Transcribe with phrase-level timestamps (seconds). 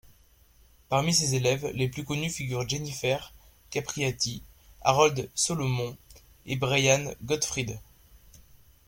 [0.89, 3.35] Parmi ses élèves les plus connus figurent Jennifer
[3.69, 4.41] Capriati,
[4.81, 5.95] Harold Solomon
[6.47, 7.79] et Brian Gottfried.